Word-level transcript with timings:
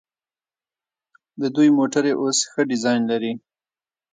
د 1.41 1.43
دوی 1.55 1.69
موټرې 1.77 2.13
اوس 2.21 2.39
ښه 2.51 2.61
ډیزاین 2.69 3.01
لري. 3.11 3.33